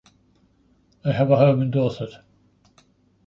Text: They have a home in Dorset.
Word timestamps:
They 1.03 1.13
have 1.13 1.29
a 1.29 1.35
home 1.35 1.61
in 1.61 1.69
Dorset. 1.69 2.25